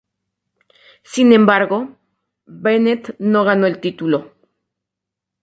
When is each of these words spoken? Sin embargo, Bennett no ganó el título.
Sin 1.03 1.31
embargo, 1.31 1.95
Bennett 2.47 3.15
no 3.19 3.43
ganó 3.43 3.67
el 3.67 3.79
título. 3.79 4.33